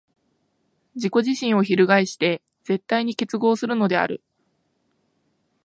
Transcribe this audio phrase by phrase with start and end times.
[0.95, 4.23] 自己自身を翻して絶対に結合するのである。